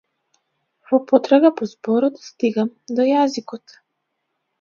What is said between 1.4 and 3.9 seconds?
по зборот стигам до јазикот.